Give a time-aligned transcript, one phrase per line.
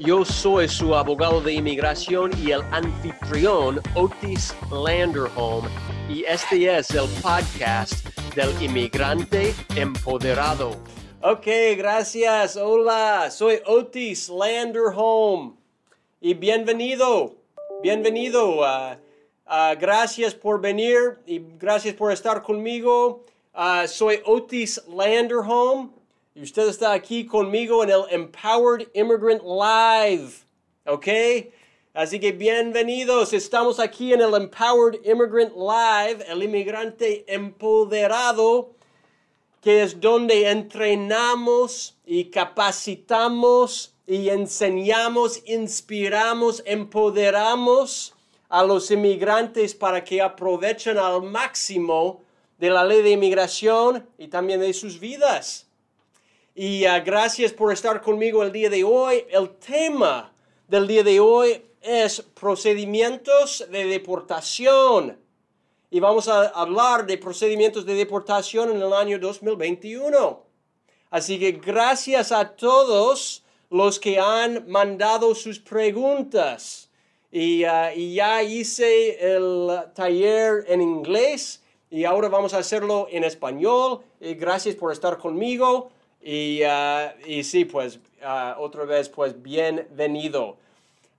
[0.00, 5.66] Yo soy su abogado de inmigración y el anfitrión Otis Landerholm
[6.08, 10.70] y este es el podcast del inmigrante empoderado.
[11.20, 11.46] Ok,
[11.76, 12.56] gracias.
[12.56, 15.54] Hola, soy Otis Landerholm
[16.18, 17.34] y bienvenido,
[17.82, 18.60] bienvenido.
[18.60, 18.94] Uh,
[19.46, 23.26] uh, gracias por venir y gracias por estar conmigo.
[23.54, 25.99] Uh, soy Otis Landerholm.
[26.40, 30.30] Y usted está aquí conmigo en el Empowered Immigrant Live.
[30.86, 31.06] ¿Ok?
[31.92, 33.34] Así que bienvenidos.
[33.34, 38.70] Estamos aquí en el Empowered Immigrant Live, el inmigrante empoderado,
[39.60, 48.14] que es donde entrenamos y capacitamos y enseñamos, inspiramos, empoderamos
[48.48, 52.22] a los inmigrantes para que aprovechen al máximo
[52.56, 55.66] de la ley de inmigración y también de sus vidas.
[56.62, 59.24] Y uh, gracias por estar conmigo el día de hoy.
[59.30, 60.30] El tema
[60.68, 65.18] del día de hoy es procedimientos de deportación.
[65.90, 70.44] Y vamos a hablar de procedimientos de deportación en el año 2021.
[71.08, 76.90] Así que gracias a todos los que han mandado sus preguntas.
[77.32, 83.24] Y, uh, y ya hice el taller en inglés y ahora vamos a hacerlo en
[83.24, 84.00] español.
[84.20, 85.90] Y gracias por estar conmigo.
[86.22, 90.58] Y, uh, y sí, pues uh, otra vez, pues bienvenido.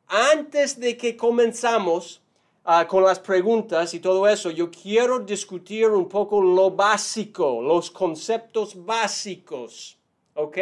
[0.08, 2.21] Antes de que comenzamos
[2.66, 7.89] uh, con las preguntas y todo eso, yo quiero discutir un poco lo básico, los
[7.89, 9.97] conceptos básicos,
[10.35, 10.58] ¿ok?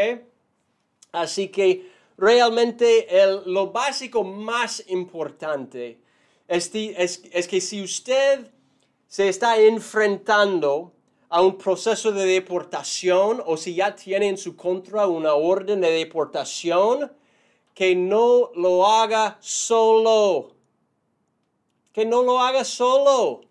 [1.11, 3.07] Así que realmente
[3.45, 5.99] lo básico más importante
[6.47, 8.51] es que si usted
[9.07, 10.93] se está enfrentando
[11.29, 15.91] a un proceso de deportación o si ya tiene en su contra una orden de
[15.91, 17.11] deportación,
[17.73, 20.55] que no lo haga solo.
[21.93, 23.41] Que no lo haga solo.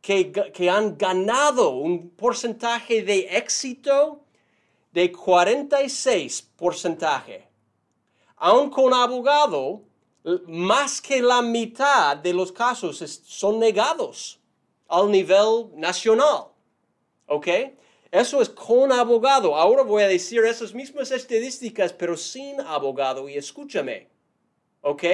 [0.00, 4.20] que, han ganado un porcentaje de éxito
[4.92, 7.46] de 46 porcentaje.
[8.36, 9.82] Aun con abogado,
[10.46, 14.40] más que la mitad de los casos son negados
[14.88, 16.46] al nivel nacional.
[17.26, 17.48] ¿Ok?
[18.10, 19.54] Eso es con abogado.
[19.54, 23.28] Ahora voy a decir esas mismas estadísticas, pero sin abogado.
[23.28, 24.08] Y escúchame.
[24.80, 25.04] ¿Ok?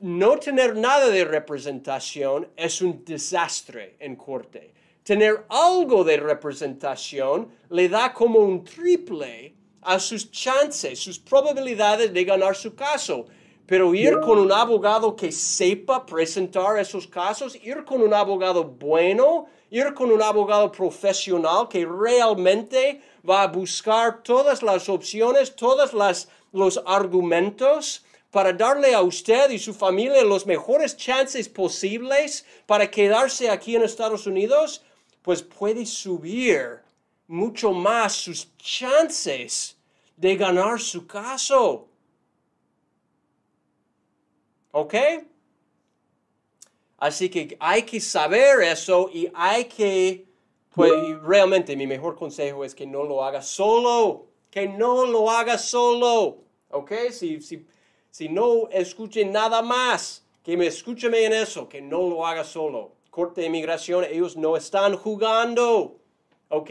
[0.00, 4.74] no tener nada de representación es un desastre en corte.
[5.02, 12.24] Tener algo de representación le da como un triple a sus chances, sus probabilidades de
[12.24, 13.26] ganar su caso.
[13.66, 19.46] Pero ir con un abogado que sepa presentar esos casos, ir con un abogado bueno,
[19.70, 25.92] ir con un abogado profesional que realmente va a buscar todas las opciones, todos
[26.52, 33.48] los argumentos para darle a usted y su familia los mejores chances posibles para quedarse
[33.48, 34.82] aquí en Estados Unidos,
[35.22, 36.80] pues puede subir
[37.28, 39.76] mucho más sus chances
[40.16, 41.88] de ganar su caso.
[44.72, 44.94] ¿Ok?
[46.98, 50.26] Así que hay que saber eso y hay que,
[50.74, 50.92] pues
[51.22, 56.38] realmente mi mejor consejo es que no lo haga solo, que no lo haga solo.
[56.70, 56.92] ¿Ok?
[57.10, 57.66] Si, si,
[58.10, 62.92] si no escuchen nada más, que me escuchen en eso, que no lo haga solo.
[63.10, 65.96] Corte de inmigración, ellos no están jugando.
[66.48, 66.70] ¿Ok?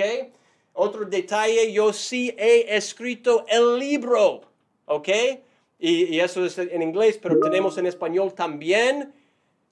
[0.73, 4.41] Otro detalle, yo sí he escrito el libro.
[4.85, 5.09] ¿Ok?
[5.81, 9.13] Y, eso es en inglés, pero tenemos en español también.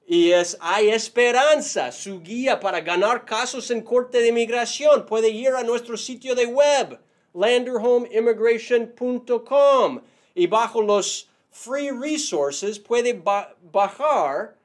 [0.08, 5.06] Y es Hay Esperanza, su guía para ganar casos en corte de inmigración.
[5.06, 7.00] Puede ir a nuestro sitio de web,
[7.36, 10.02] landerhomeimmigration.com,
[10.34, 13.22] y bajo los free resources puede
[13.72, 14.56] bajar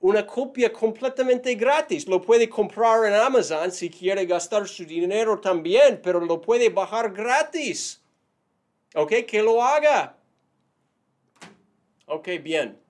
[0.00, 2.06] una copia completamente gratis.
[2.06, 7.10] Lo puede comprar en Amazon si quiere gastar su dinero también, pero lo puede bajar
[7.10, 8.02] gratis.
[8.94, 9.12] ¿Ok?
[9.26, 10.18] Que lo haga.
[12.14, 12.80] Ok, bien.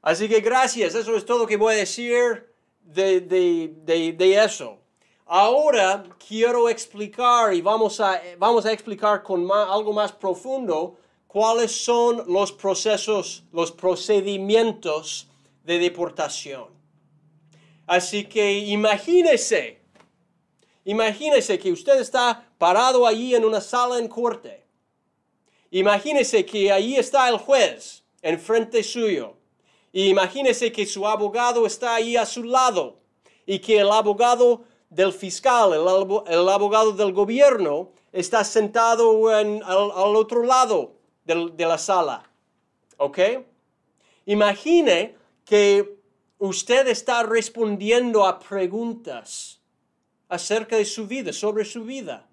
[0.00, 2.50] Así que gracias, eso es todo que voy a decir
[2.82, 4.78] de, eso.
[5.26, 12.24] Ahora quiero explicar y vamos a, vamos a explicar con algo más profundo cuáles son
[12.28, 15.28] los procesos, los procedimientos
[15.62, 16.68] de deportación.
[17.86, 19.82] Así que imagínese,
[20.86, 24.64] imagínese que usted está parado allí en una sala en corte.
[25.70, 29.36] Imagínese que ahí está el juez enfrente suyo.
[29.92, 32.98] Y imagínese que su abogado está ahí a su lado
[33.46, 39.62] y que el abogado del fiscal, el, abogado del gobierno, está sentado al,
[40.16, 42.24] otro lado de la sala.
[42.96, 43.18] ¿Ok?
[44.26, 45.96] Imagine que
[46.38, 49.60] usted está respondiendo a preguntas
[50.28, 52.28] acerca de su vida, sobre su vida.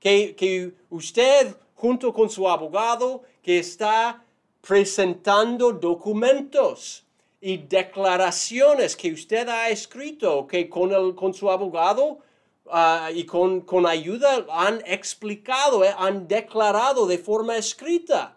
[0.00, 4.24] Que, que usted, junto con su abogado, que está
[4.66, 7.04] presentando documentos
[7.40, 12.18] y declaraciones que usted ha escrito, que con, el, con su abogado
[12.70, 18.36] ah, y con, con, ayuda han explicado, eh, han declarado de forma escrita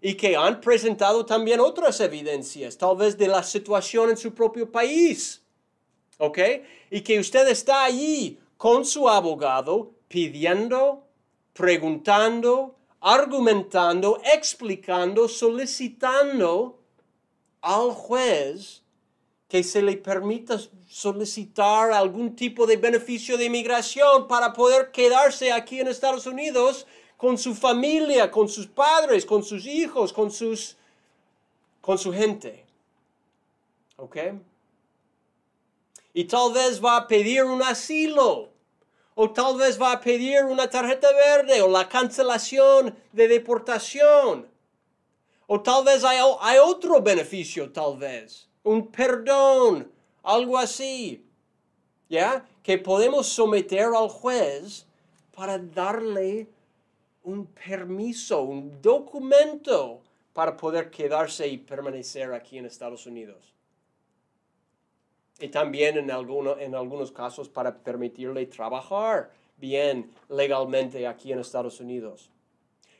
[0.00, 4.70] y que han presentado también otras evidencias, tal vez de la situación en su propio
[4.70, 5.42] país.
[6.18, 6.38] ¿Ok?
[6.90, 11.02] Y que usted está allí con su abogado pidiendo,
[11.52, 12.75] preguntando,
[13.06, 16.76] argumentando, explicando, solicitando
[17.60, 18.82] al juez
[19.48, 20.58] que se le permita
[20.88, 26.84] solicitar algún tipo de beneficio de inmigración para poder quedarse aquí en Estados Unidos
[27.16, 30.76] con su familia, con sus padres, con sus hijos, con sus
[31.80, 32.66] con su gente.
[33.98, 34.16] ¿Ok?
[36.12, 38.55] Y tal vez va a pedir un asilo.
[39.18, 44.46] O tal vez va a pedir una tarjeta verde o la cancelación de deportación.
[45.46, 48.46] O tal vez hay, otro beneficio, tal vez.
[48.62, 49.90] Un perdón,
[50.22, 51.24] algo así.
[52.10, 52.46] ¿Ya?
[52.62, 54.86] Que podemos someter al juez
[55.34, 56.48] para darle
[57.22, 60.02] un permiso, un documento
[60.34, 63.55] para poder quedarse y permanecer aquí en Estados Unidos.
[65.38, 72.30] Y también en, en algunos casos para permitirle trabajar bien legalmente aquí en Estados Unidos.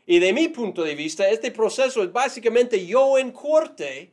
[0.06, 4.12] Y de mi punto de vista, este proceso es básicamente yo en corte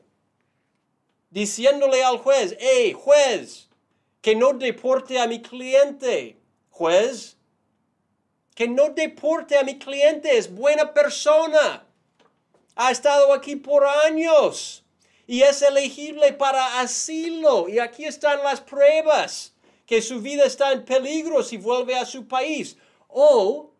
[1.29, 3.69] diciéndole al juez, hey, juez,
[4.21, 6.37] que no deporte a mi cliente.
[6.69, 7.37] Juez,
[8.55, 11.85] que no deporte a mi cliente, es buena persona
[12.75, 14.82] ha estado aquí por años
[15.27, 17.69] y es elegible para asilo.
[17.69, 19.53] Y aquí están las pruebas
[19.85, 22.77] que su vida está en peligro si vuelve a su país.
[23.07, 23.71] O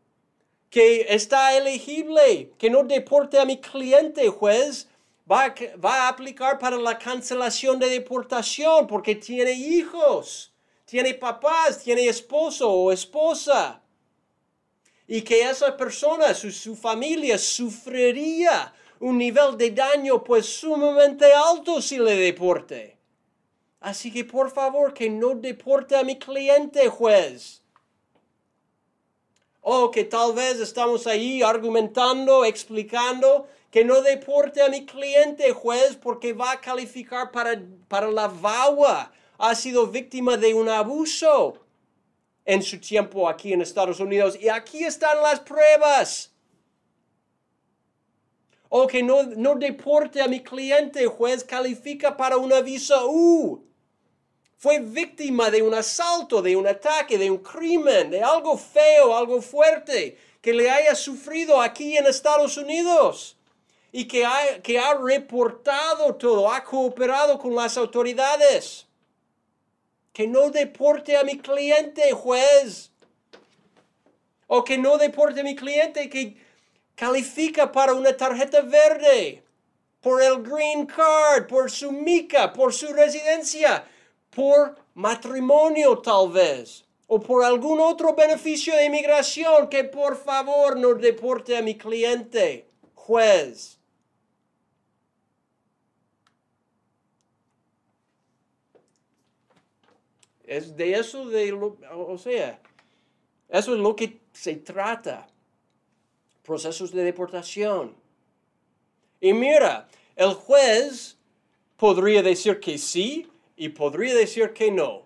[0.70, 4.88] que está elegible, que no deporte a mi cliente, juez.
[5.32, 10.52] Va a, va a aplicar para la cancelación de deportación porque tiene hijos,
[10.84, 13.84] tiene papás, tiene esposo o esposa
[15.08, 18.74] y que esa persona, su, su, familia, sufriría
[19.04, 22.98] un nivel de daño pues sumamente alto si le deporte.
[23.82, 27.62] Así que por favor que no deporte a mi cliente, juez.
[29.60, 35.98] O que tal vez estamos ahí argumentando, explicando que no deporte a mi cliente, juez,
[35.98, 39.12] porque va a calificar para, para la VAWA.
[39.38, 41.58] Ha sido víctima de un abuso
[42.46, 44.38] en su tiempo aquí en Estados Unidos.
[44.40, 46.33] Y aquí están las pruebas
[48.76, 53.64] o que no, no deporte a mi cliente, juez califica para una visa U.
[54.58, 59.44] Fue víctima de un asalto, de un ataque, de un crimen, de algo feo, algo
[59.44, 63.38] fuerte que le haya sufrido aquí en Estados Unidos
[63.92, 68.88] y que ha, que ha reportado todo, ha cooperado con las autoridades.
[70.14, 72.90] Que no deporte a mi cliente, juez.
[74.48, 76.43] O que no deporte a mi cliente que
[76.96, 79.44] califica para una tarjeta verde,
[80.02, 83.86] por el green card, por su mica, por su residencia,
[84.30, 90.94] por matrimonio tal vez, o por algún otro beneficio de inmigración que por favor no
[90.94, 93.80] deporte a mi cliente, juez.
[100.46, 102.60] Es de eso de o sea,
[103.50, 105.28] eso es lo que se trata
[106.44, 107.96] procesos de deportación.
[109.20, 111.18] Y mira, el juez
[111.78, 115.06] podría decir que sí y podría decir que no.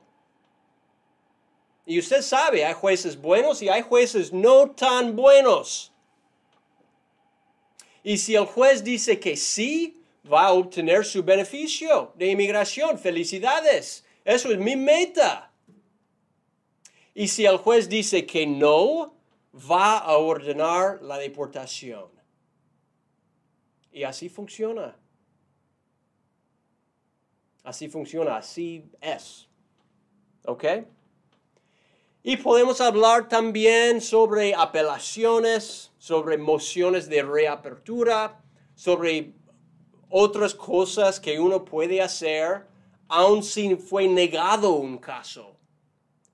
[1.86, 5.94] Y usted sabe, hay jueces buenos y hay jueces no tan buenos.
[8.04, 10.02] Y si el juez dice que sí,
[10.32, 13.00] va a obtener su beneficio de inmigración.
[13.00, 14.06] Felicidades.
[14.26, 15.52] Eso es mi meta.
[17.14, 19.14] Y si el juez dice que no,
[19.58, 22.10] va a ordenar la deportación.
[23.92, 24.96] Y así funciona.
[27.64, 29.48] Así funciona, así es.
[30.46, 30.64] ¿Ok?
[32.24, 38.42] Y podemos hablar también sobre apelaciones, sobre mociones de reapertura,
[38.76, 39.34] sobre
[40.10, 42.68] otras cosas que uno puede hacer
[43.08, 45.57] aun si fue negado un caso.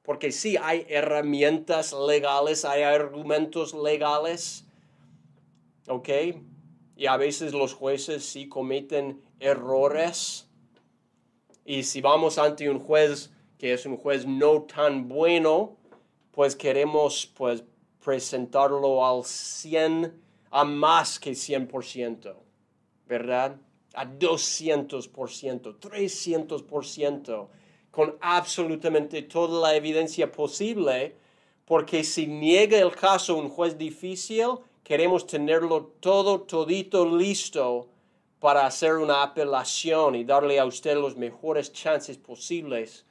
[0.03, 4.65] Porque sí, hay herramientas legales, hay argumentos legales,
[5.87, 6.09] ¿ok?
[6.95, 10.47] Y a veces los jueces sí cometen errores.
[11.65, 15.77] Y si vamos ante un juez que es un juez no tan bueno,
[16.31, 17.63] pues queremos pues
[18.03, 22.35] presentarlo al 100, a más que 100%,
[23.07, 23.55] ¿verdad?
[23.93, 27.47] A 200%, 300%
[27.93, 31.15] con absolutamente toda la evidencia posible,
[31.63, 34.47] porque si niega el caso un juez difícil,
[34.83, 37.87] queremos tenerlo todo, todito listo
[38.39, 43.05] para hacer una apelación y darle a usted los mejores chances posibles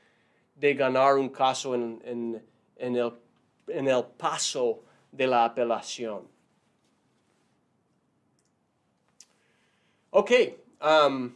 [0.56, 2.42] de ganar un caso en,
[2.76, 6.26] el, paso de la apelación.
[10.10, 10.32] Ok,
[10.80, 11.32] um,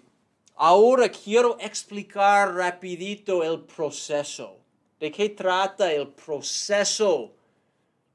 [0.58, 4.56] Ahora quiero explicar rapidito el proceso.
[4.98, 7.32] ¿De qué trata el proceso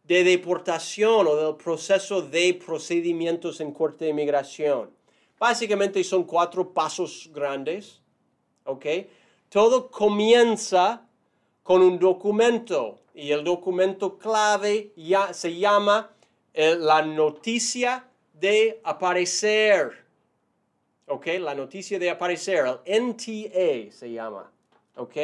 [0.04, 4.90] de deportación o del proceso de procedimientos en corte de inmigración?
[5.38, 8.02] Básicamente son cuatro pasos grandes.
[9.50, 11.08] Todo comienza
[11.62, 16.10] con un documento y el documento clave ya se llama
[16.56, 20.06] eh, la noticia de aparecer.
[21.12, 21.28] ¿Ok?
[21.42, 24.50] La noticia de aparecer, el NTA se llama,
[24.96, 25.18] ¿ok?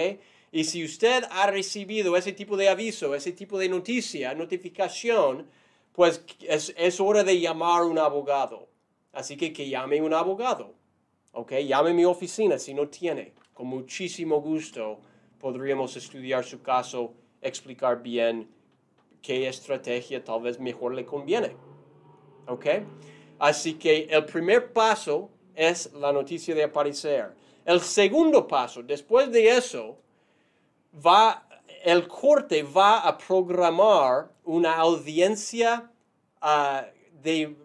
[0.51, 5.47] Y si usted ha recibido ese tipo de aviso, ese tipo de noticia, notificación,
[5.93, 8.67] pues es, es hora de llamar a un abogado.
[9.13, 10.73] Así que que llame un abogado,
[11.31, 11.53] ¿ok?
[11.65, 13.33] Llame a mi oficina si no tiene.
[13.53, 14.99] Con muchísimo gusto
[15.39, 18.49] podríamos estudiar su caso, explicar bien
[19.21, 21.55] qué estrategia tal vez mejor le conviene,
[22.45, 22.65] ¿ok?
[23.39, 27.33] Así que el primer paso es la noticia de aparecer.
[27.65, 29.97] El segundo paso, después de eso,
[31.05, 31.47] va,
[31.83, 35.91] el corte va a programar una audiencia
[36.39, 36.85] ah,
[37.21, 37.55] de,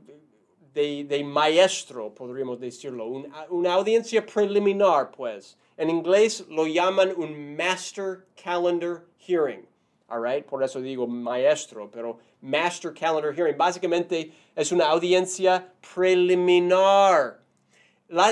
[0.72, 3.06] de, maestro, podríamos decirlo,
[3.50, 5.58] una audiencia preliminar, pues.
[5.76, 9.66] En inglés lo llaman un Master Calendar Hearing.
[10.08, 17.41] All Por eso digo maestro, pero Master Calendar Hearing básicamente es una audiencia preliminar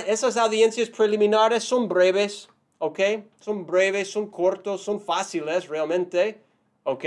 [0.06, 3.00] esas audiencias preliminares son breves, ¿ok?
[3.40, 6.42] Son breves, son cortos, son fáciles realmente,
[6.84, 7.04] ¿ok?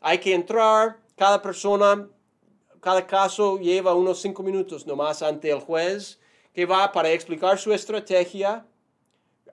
[0.00, 2.08] Hay que entrar, cada persona,
[2.80, 6.18] cada caso lleva unos cinco minutos nomás ante el juez
[6.52, 8.66] que va para explicar su estrategia.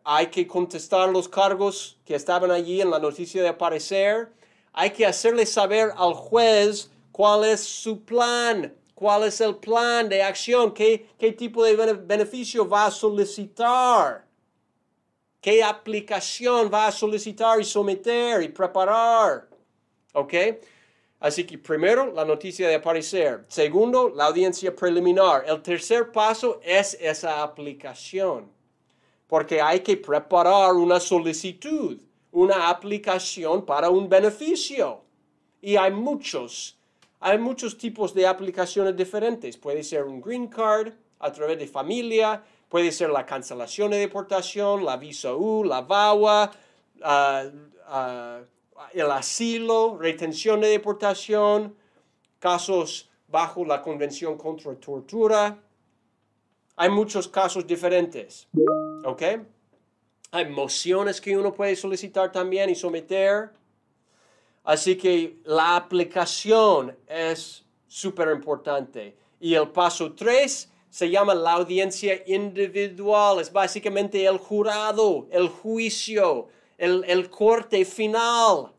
[0.04, 4.32] Hay que contestar los cargos que estaban allí en la noticia de aparecer.
[4.74, 10.24] Hay que hacerle saber al juez cuál es su plan cuál es el plan de
[10.24, 14.26] acción, qué, qué tipo de beneficio va a solicitar,
[15.40, 19.48] qué aplicación va a solicitar y someter y preparar.
[20.14, 20.34] ¿Ok?
[21.20, 23.46] Así que primero, la noticia de aparecer.
[23.48, 25.44] Segundo, la audiencia preliminar.
[25.46, 28.52] El tercer paso es esa aplicación.
[29.28, 35.04] Porque hay que preparar una solicitud, una aplicación para un beneficio.
[35.62, 36.77] Y hay muchos
[37.20, 39.58] hay muchos tipos de aplicaciones diferentes.
[39.58, 44.86] Puede ser un green card a través de familia, puede ser la cancelación de deportación,
[44.86, 46.52] la visa U, la VAWA,
[47.02, 47.44] ah,
[47.88, 48.42] ah,
[48.94, 51.76] el asilo, retención de deportación,
[52.40, 55.58] casos bajo la Convención contra Tortura.
[56.76, 58.48] Hay muchos casos diferentes.
[59.04, 59.24] ¿Ok?
[60.32, 63.52] Hay mociones que uno puede solicitar también y someter.
[64.68, 69.16] Así que la aplicación es súper importante.
[69.40, 73.40] Y el paso 3 se llama la audiencia individual.
[73.40, 78.74] Es básicamente el jurado, el juicio, el, el corte final.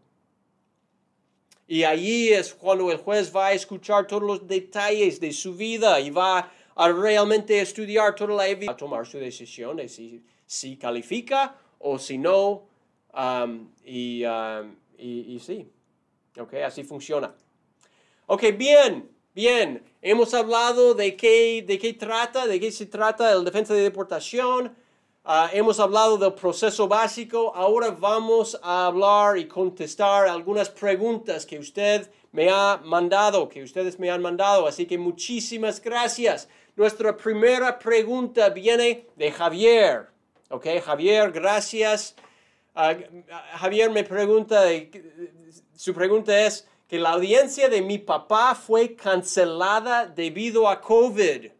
[1.66, 5.98] Y allí es cuando el juez va a escuchar todos los detalles de su vida
[6.00, 10.76] y va a realmente estudiar toda la evidencia, a tomar su decisión de si, si
[10.76, 12.68] califica o si no.
[13.14, 14.26] Um, um, y,
[14.98, 15.66] y sí.
[16.38, 16.54] ¿Ok?
[16.64, 17.34] Así funciona.
[18.26, 19.82] Ok, bien, bien.
[20.02, 24.76] Hemos hablado de qué, de qué trata, de qué se trata el defensa de deportación.
[25.24, 27.52] Ah, hemos hablado del proceso básico.
[27.54, 33.98] Ahora vamos a hablar y contestar algunas preguntas que usted me ha mandado, que ustedes
[33.98, 34.66] me han mandado.
[34.66, 36.48] Así que muchísimas gracias.
[36.76, 40.08] Nuestra primera pregunta viene de Javier.
[40.48, 42.14] Ok, Javier, gracias.
[42.74, 42.94] Ah,
[43.56, 44.62] Javier me pregunta
[45.78, 51.52] su pregunta es que la audiencia de mi papá fue cancelada debido a COVID.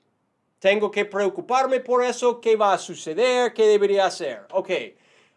[0.59, 2.40] Tengo que preocuparme por eso.
[2.40, 3.54] ¿Qué va a suceder?
[3.54, 4.40] ¿Qué debería hacer?
[4.50, 4.70] Ok.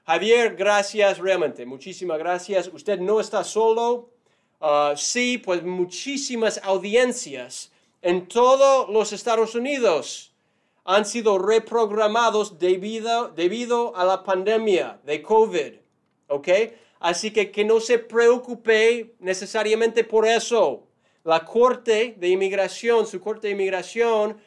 [0.03, 1.63] Javier, gracias realmente.
[1.63, 2.71] Muchísimas gracias.
[2.73, 4.09] Usted no está solo.
[4.59, 10.33] Uh, sí, pues muchísimas audiencias en todos los Estados Unidos
[10.85, 15.73] han sido reprogramados debido, debido a la pandemia de COVID.
[16.29, 16.47] ¿Ok?
[17.01, 20.83] Así que que no se preocupe necesariamente por eso.
[21.23, 24.37] La Corte de Inmigración, su Corte de Inmigración,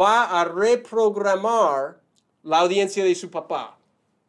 [0.00, 2.00] va a reprogramar
[2.42, 3.78] la audiencia de su papá.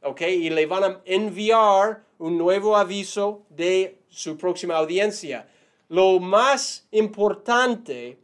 [0.03, 0.21] ¿Ok?
[0.21, 5.47] Y le van a enviar un nuevo aviso de su próxima audiencia.
[5.87, 8.17] Lo más importante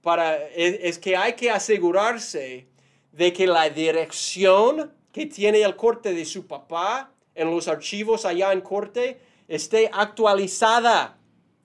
[0.00, 2.66] para, es, es que hay que asegurarse
[3.12, 8.52] de que la dirección que tiene el corte de su papá en los archivos allá
[8.52, 11.18] en corte esté actualizada,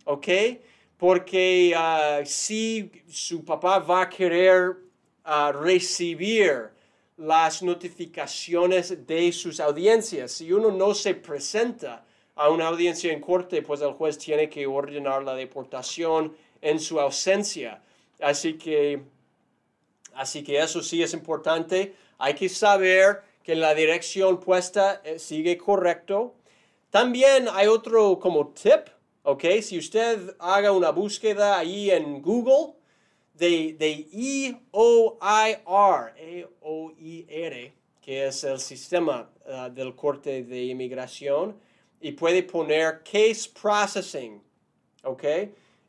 [0.05, 0.27] ¿ok?
[0.97, 4.77] Porque uh, si su papá va a querer
[5.25, 6.71] uh, recibir
[7.17, 10.31] las notificaciones de sus audiencias.
[10.31, 14.67] Si uno no se presenta a una audiencia en corte, pues el juez tiene que
[14.67, 17.81] ordenar la deportación en su ausencia.
[18.19, 19.01] Así que,
[20.13, 21.95] así que eso sí es importante.
[22.19, 26.35] Hay que saber que la dirección puesta eh, sigue correcto.
[26.89, 28.89] También hay otro como tip,
[29.23, 29.45] ¿ok?
[29.61, 32.73] Si usted haga una búsqueda ahí en Google
[33.35, 34.53] de, de EOIR,
[36.17, 41.57] E-O-I-R, que es el sistema uh, del corte de inmigración,
[42.01, 44.41] y puede poner case processing,
[45.05, 45.23] ¿ok?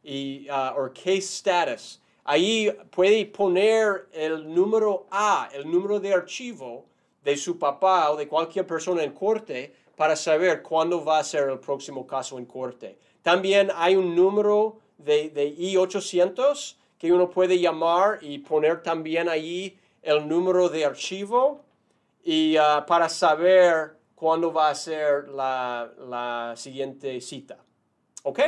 [0.04, 2.00] Y, uh, o case status.
[2.22, 6.86] Ahí puede poner el número A, el número de archivo
[7.28, 11.50] de su papá o de cualquier persona en corte para saber cuándo va a ser
[11.50, 12.96] el próximo caso en corte.
[13.22, 19.78] También hay un número de, de I-800 que uno puede llamar y poner también ahí
[20.02, 21.60] el número de archivo
[22.24, 27.58] y uh, para saber cuándo va a ser la, la siguiente cita.
[28.22, 28.40] ¿Ok?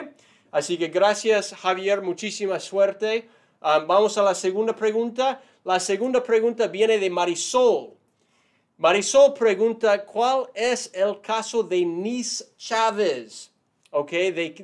[0.52, 3.28] Así que gracias Javier, muchísima suerte.
[3.60, 5.42] Um, vamos a la segunda pregunta.
[5.64, 7.99] La segunda pregunta viene de Marisol.
[8.80, 13.50] Marisol pregunta, ¿cuál es el caso de Nis Chávez?
[13.90, 14.54] Ok, de,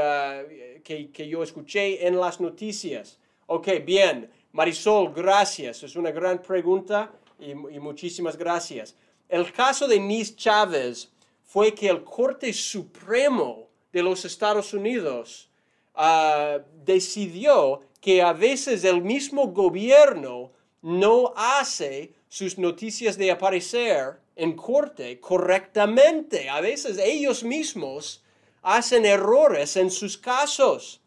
[0.00, 3.18] uh, que, que, yo escuché en las noticias.
[3.46, 4.30] Ok, bien.
[4.52, 5.82] Marisol, gracias.
[5.82, 8.96] Es una gran pregunta y, y muchísimas gracias.
[9.28, 11.10] El caso de Nis Chávez
[11.44, 15.50] fue que el Corte Supremo de los Estados Unidos
[15.94, 24.54] uh, decidió que a veces el mismo gobierno no hace sus noticias de aparecer en
[24.54, 26.48] corte correctamente.
[26.48, 28.22] A veces ellos mismos
[28.62, 31.00] hacen errores en sus casos.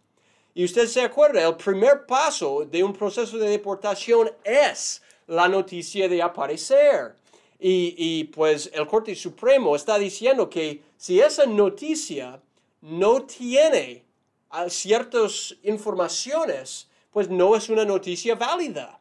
[0.54, 6.10] Y usted se acuerda, el primer paso de un proceso de deportación es la noticia
[6.10, 7.16] de aparecer.
[7.64, 12.42] Y, pues el Corte Supremo está diciendo que si esa noticia
[12.82, 14.04] no tiene
[14.50, 19.01] ah, ciertas informaciones, pues no es una noticia válida.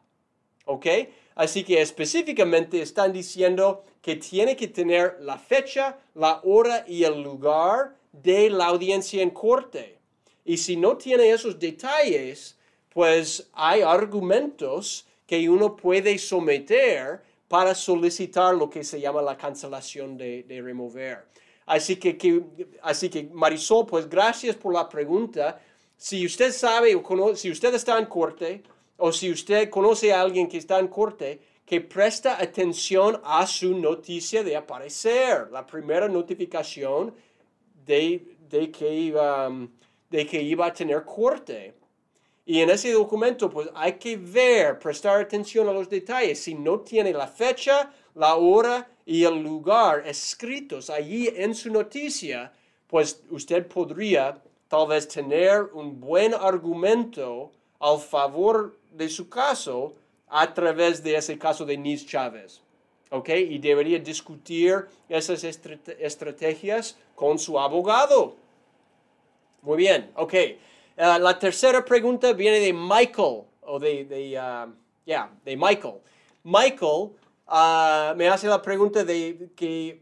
[0.71, 0.87] ¿Ok?
[1.35, 7.21] Así que específicamente están diciendo que tiene que tener la fecha, la hora y el
[7.21, 9.99] lugar de la audiencia en corte.
[10.45, 12.57] Y si no tiene esos detalles,
[12.93, 20.17] pues hay argumentos que uno puede someter para solicitar lo que se llama la cancelación
[20.17, 21.25] de, remover.
[21.65, 22.43] Así que,
[22.81, 25.61] así que Marisol, pues gracias por la pregunta.
[25.97, 28.63] Si usted sabe o si usted está en corte
[29.03, 33.75] o si usted conoce a alguien que está en corte, que presta atención a su
[33.75, 37.11] noticia de aparecer, la primera notificación
[37.83, 39.49] de, de que, iba,
[40.07, 41.73] de que iba a tener corte.
[42.45, 46.43] Y en ese documento, pues hay que ver, prestar atención a los detalles.
[46.43, 52.53] Si no tiene la fecha, la hora y el lugar escritos allí en su noticia,
[52.85, 59.93] pues usted podría tal vez tener un buen argumento al favor de su caso
[60.27, 62.61] a través de ese caso de Nis Chávez.
[63.09, 63.29] ¿Ok?
[63.29, 68.35] Y debería discutir esas estrategias con su abogado.
[69.61, 70.33] Muy bien, ok.
[70.97, 74.71] Uh, la tercera pregunta viene de Michael, o de, de, uh,
[75.43, 75.95] de Michael.
[76.43, 77.11] Michael
[77.47, 80.01] uh, me hace la pregunta de que,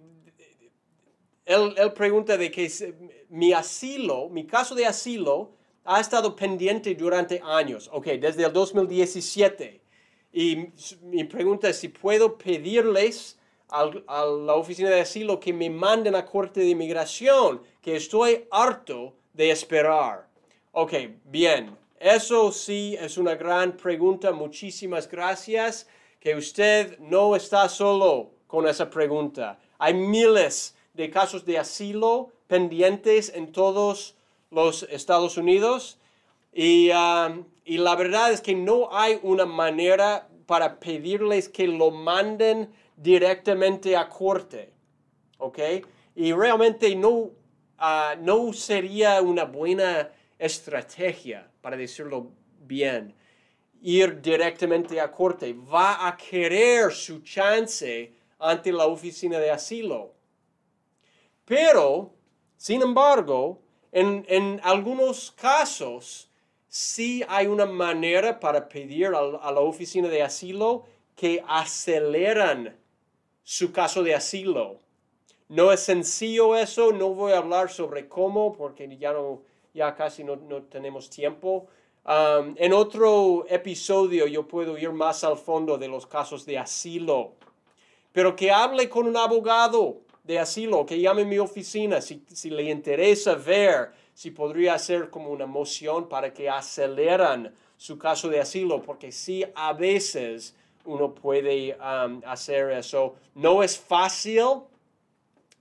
[1.46, 2.70] él pregunta de que
[3.30, 5.52] mi asilo, mi caso de asilo,
[5.86, 9.82] ha estado pendiente durante años, ok, desde el 2017.
[10.32, 10.68] Y
[11.02, 13.40] mi pregunta es si puedo pedirles
[13.70, 13.86] a
[14.26, 19.52] la oficina de asilo que me manden a corte de inmigración, que estoy harto de
[19.52, 20.28] esperar.
[20.72, 20.94] Ok,
[21.26, 21.78] bien.
[22.00, 24.32] Eso sí es una gran pregunta.
[24.32, 25.88] Muchísimas gracias.
[26.20, 29.60] Que usted no está solo con esa pregunta.
[29.78, 34.16] Hay miles de casos de asilo pendientes en todos
[34.52, 36.00] los Estados Unidos
[36.54, 41.92] y, um, y la verdad es que no hay una manera para pedirles que lo
[41.92, 44.74] manden directamente a corte.
[45.38, 45.60] ¿Ok?
[46.16, 47.32] Y realmente no, uh,
[48.20, 52.32] no sería una buena estrategia, para decirlo
[52.62, 53.14] bien,
[53.82, 55.54] ir directamente a corte.
[55.54, 60.14] Va a querer su chance ante la oficina de asilo.
[61.46, 62.14] Pero,
[62.58, 66.30] sin embargo, en, en algunos casos,
[66.68, 72.78] sí hay una manera para pedir a, a, la oficina de asilo que aceleran
[73.44, 74.78] su caso de asilo.
[75.48, 79.42] No es sencillo eso, no voy a hablar sobre cómo porque ya no
[79.74, 81.68] ya casi no, no tenemos tiempo.
[82.06, 87.34] Um, en otro episodio yo puedo ir más al fondo de los casos de asilo,
[88.12, 92.62] pero que hable con un abogado de asilo, que llame mi oficina si, si le
[92.70, 98.80] interesa ver si podría hacer como una moción para que aceleran su caso de asilo,
[98.80, 103.16] porque sí a veces uno puede um, hacer eso.
[103.34, 104.44] No es fácil,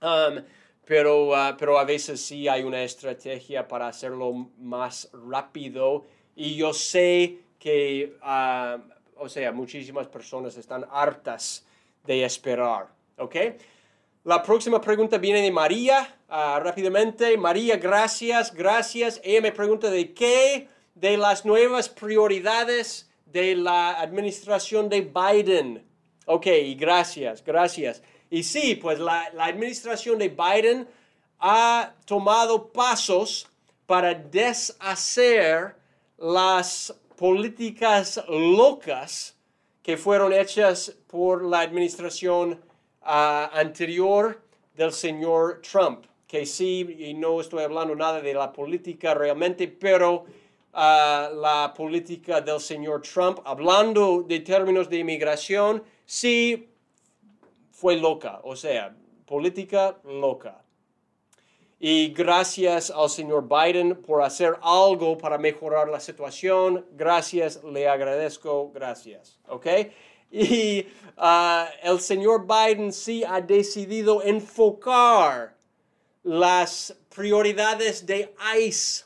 [0.03, 0.43] um,
[0.85, 6.05] pero, uh, pero a veces sí hay una estrategia para hacerlo más rápido.
[6.35, 8.79] Y yo sé que, uh,
[9.17, 11.65] o sea, muchísimas personas están hartas
[12.05, 12.89] de esperar.
[13.17, 13.35] ¿Ok?
[14.29, 16.07] La próxima pregunta viene de María.
[16.29, 19.19] Uh, rápidamente, María, gracias, gracias.
[19.23, 25.83] Ella me pregunta de qué de las nuevas prioridades de la administración de Biden.
[26.27, 26.45] Ok,
[26.77, 28.03] gracias, gracias.
[28.29, 30.87] Y sí, pues la, la administración de Biden
[31.39, 33.47] ha tomado pasos
[33.87, 35.75] para deshacer
[36.19, 39.35] las políticas locas
[39.81, 42.68] que fueron hechas por la administración
[43.09, 44.39] uh, anterior
[44.75, 46.05] del señor Trump.
[46.27, 50.25] Que sí, y no estoy hablando nada de la política realmente, pero
[50.71, 56.69] la política del señor Trump, hablando de términos de inmigración, sí
[57.71, 58.95] fue loca, o sea,
[59.25, 60.63] política loca.
[61.81, 66.85] Y gracias al señor Biden por hacer algo para mejorar la situación.
[66.91, 69.39] Gracias, le agradezco, gracias.
[69.47, 69.65] ¿Ok?
[70.31, 70.85] Y
[71.17, 75.55] uh, el señor Biden sí ha decidido enfocar
[76.23, 79.05] las prioridades de ICE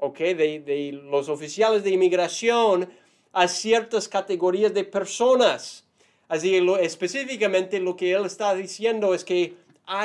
[0.00, 2.88] de, los oficiales de inmigración
[3.32, 5.84] a ciertas categorías de personas.
[6.28, 9.54] Así que específicamente lo que él está diciendo es que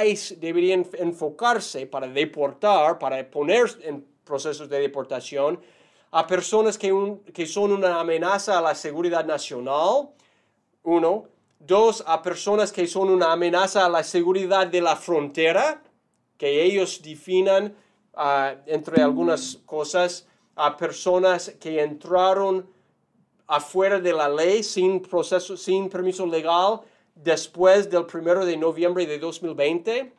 [0.06, 5.60] ICE debería enfocarse para deportar, para poner en procesos de deportación
[6.12, 6.94] a personas que,
[7.34, 10.10] que son una amenaza a la seguridad nacional,
[10.88, 11.26] uno.
[11.60, 15.82] Dos, a personas que son una amenaza a la seguridad de la frontera,
[16.38, 17.76] que ellos definan
[18.66, 22.68] entre algunas cosas, a personas que entraron
[23.48, 26.82] afuera de la ley sin proceso, sin permiso legal
[27.14, 30.14] después del primero de noviembre de 2020.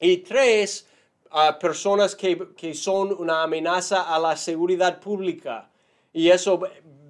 [0.00, 0.86] Y tres,
[1.30, 5.70] a personas que, que, son una amenaza a la seguridad pública.
[6.12, 6.60] Y eso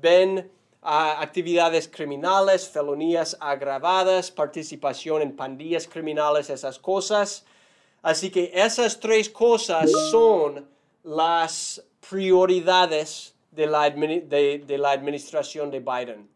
[0.01, 0.51] ven
[0.83, 7.45] actividades criminales, felonías agravadas, participación en pandillas criminales, esas cosas.
[8.03, 10.69] Así que esas tres cosas son
[11.03, 16.29] las prioridades de la, de, la administración de Biden.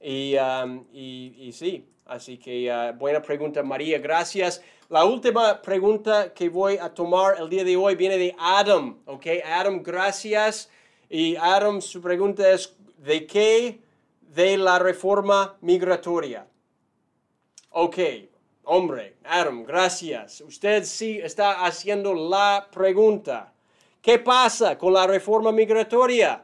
[0.00, 4.62] Y, um, y, sí, así que uh, buena pregunta María, gracias.
[4.88, 9.26] La última pregunta que voy a tomar el día de hoy viene de Adam, ¿ok?
[9.44, 10.70] Adam, gracias.
[11.08, 12.73] Y Adam, su pregunta es,
[13.04, 13.80] ¿de qué?
[14.20, 16.46] De la reforma migratoria.
[17.70, 17.98] Ok,
[18.66, 20.40] Hombre, Adam, gracias.
[20.40, 23.52] Usted sí está haciendo la pregunta.
[24.00, 26.42] ¿Qué pasa con la reforma migratoria?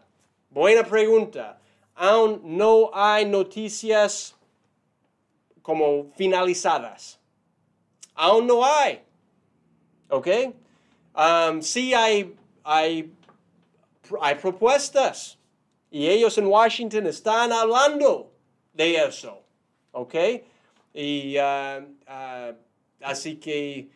[0.50, 1.58] Buena pregunta.
[1.94, 4.36] Aún no hay noticias
[5.62, 7.18] como finalizadas.
[8.14, 9.02] Aún no hay.
[10.10, 10.26] ¿Ok?
[11.14, 13.14] Um, sí hay, hay,
[14.20, 15.38] hay propuestas.
[15.90, 18.30] Y ellos en Washington están hablando
[18.72, 19.42] de eso.
[19.92, 20.14] ¿Ok?
[20.94, 22.52] Y ah, ah,
[23.00, 23.88] así que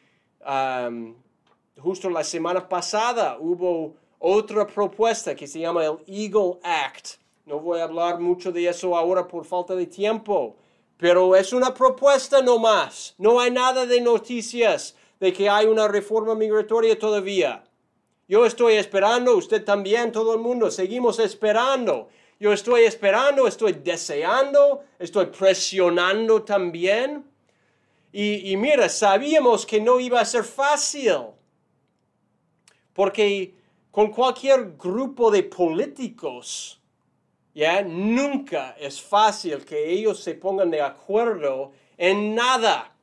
[1.80, 7.18] justo la semana pasada hubo otra propuesta que se llama el Eagle Act.
[7.46, 10.56] No voy a hablar mucho de eso ahora por falta de tiempo,
[10.96, 13.14] pero es una propuesta no más.
[13.18, 17.63] No hay nada de noticias de que hay una reforma migratoria todavía.
[18.26, 22.08] Yo estoy esperando, usted también, todo el mundo, seguimos esperando.
[22.40, 27.24] Yo estoy esperando, estoy deseando, estoy presionando también.
[28.12, 31.12] Y, mira, sabíamos que no iba a ser fácil.
[32.92, 33.54] Porque
[33.90, 36.80] con cualquier grupo de políticos,
[37.54, 37.82] ¿ya?
[37.82, 42.94] Nunca es fácil que ellos se pongan de acuerdo en nada.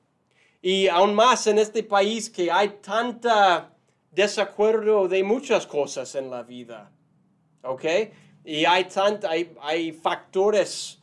[0.62, 3.71] Y aún más en este país que hay tanta
[4.12, 6.92] desacuerdo de muchas cosas en la vida.
[7.64, 7.86] ¿Ok?
[8.44, 8.88] Y hay,
[9.28, 11.00] hay, hay factores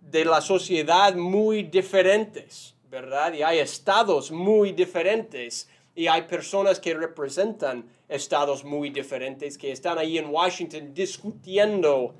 [0.00, 3.32] de la sociedad muy diferentes, ¿verdad?
[3.32, 9.98] Y hay estados muy diferentes y hay personas que representan estados muy diferentes que están
[9.98, 12.14] ahí en Washington discutiendo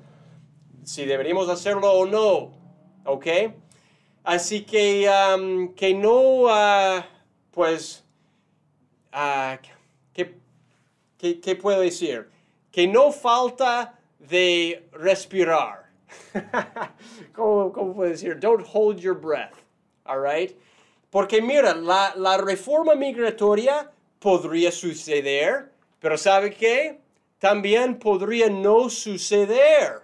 [0.83, 2.51] si deberíamos hacerlo o no,
[3.05, 3.27] ¿ok?
[4.23, 7.03] Así que, um, que no, uh,
[7.51, 8.03] pues,
[9.13, 9.69] uh, ¿qué,
[11.17, 12.29] qué, qué puedo decir?
[12.71, 15.85] Que no falta de respirar.
[17.33, 18.39] ¿Cómo, ¿Cómo puedo decir?
[18.39, 19.65] Don't hold your breath.
[20.05, 20.55] all right?
[21.09, 26.99] Porque mira, la, la reforma migratoria podría suceder, pero ¿sabe qué?
[27.39, 30.03] También podría no suceder.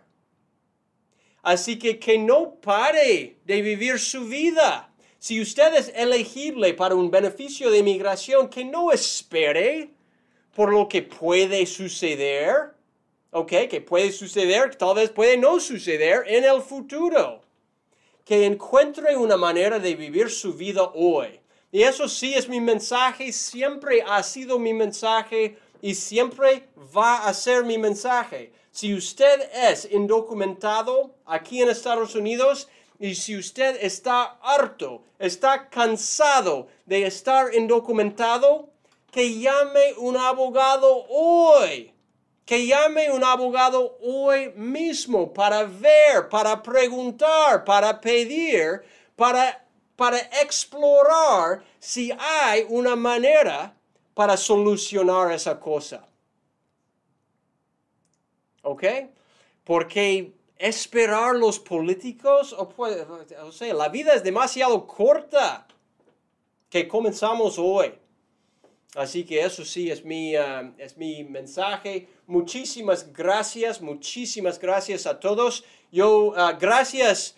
[1.43, 4.93] Así que que no pare de vivir su vida.
[5.17, 9.89] Si usted es elegible para un beneficio de inmigración, que no espere
[10.56, 12.74] por lo que puede suceder,
[13.32, 13.52] ¿ok?
[13.70, 17.42] Que puede suceder, tal vez puede no suceder en el futuro.
[18.26, 21.40] Que encuentre una manera de vivir su vida hoy.
[21.72, 27.34] Y eso sí es mi mensaje, siempre ha sido mi mensaje y siempre va a
[27.34, 28.52] ser mi mensaje.
[28.72, 32.68] Si usted es indocumentado aquí en Estados Unidos
[33.00, 38.70] y si usted está harto, está cansado de estar indocumentado,
[39.12, 41.93] que llame un abogado hoy.
[42.45, 48.82] Que llame un abogado hoy mismo para ver, para preguntar, para pedir,
[49.15, 53.76] para, para explorar si hay una manera
[54.13, 56.06] para solucionar esa cosa.
[58.63, 58.84] ¿Ok?
[59.63, 65.67] Porque esperar los políticos, o, o sea, la vida es demasiado corta
[66.69, 68.01] que comenzamos hoy.
[68.96, 72.10] Así que eso sí es mi, uh, es mi mensaje.
[72.28, 75.64] Muchísimas gracias, muchísimas gracias a todos.
[75.94, 77.38] Yo, uh, gracias,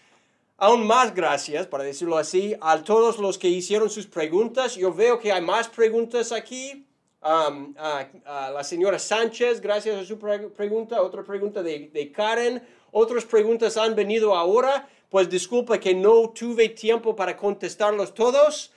[0.58, 4.76] aún más gracias, para decirlo así, a todos los que hicieron sus preguntas.
[4.76, 6.88] Yo veo que hay más preguntas aquí.
[7.22, 11.04] Um, a, la señora Sánchez, gracias a su pregunta.
[11.04, 12.64] Otra pregunta de, de Karen.
[12.92, 14.90] Otras preguntas han venido ahora.
[15.08, 18.73] Pues disculpa que no tuve tiempo para contestarlos todos.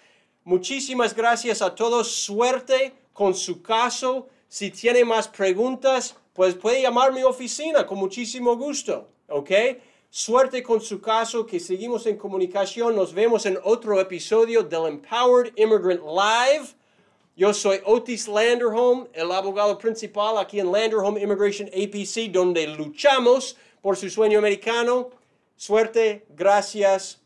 [0.47, 2.09] Muchísimas gracias a todos.
[2.09, 4.29] Suerte con su caso.
[4.49, 9.09] Si tiene más preguntas, pues puede llamar a mi oficina con muchísimo gusto.
[9.27, 9.51] ¿Ok?
[10.09, 12.95] Suerte con su caso, que seguimos en comunicación.
[12.95, 16.69] Nos vemos en otro episodio del Empowered Immigrant Live.
[17.35, 23.97] Yo soy Otis Landerholm, el abogado principal aquí en Landerholm Immigration APC, donde luchamos por
[23.97, 25.11] su sueño americano.
[25.57, 27.26] Suerte, gracias.